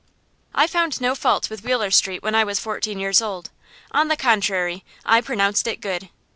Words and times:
I 0.55 0.65
found 0.65 0.99
no 0.99 1.13
fault 1.13 1.51
with 1.51 1.63
Wheeler 1.63 1.91
Street 1.91 2.23
when 2.23 2.33
I 2.33 2.43
was 2.43 2.57
fourteen 2.57 2.97
years 2.99 3.21
old. 3.21 3.51
On 3.91 4.07
the 4.07 4.17
contrary, 4.17 4.83
I 5.05 5.21
pronounced 5.21 5.67
it 5.67 5.79
good. 5.79 6.09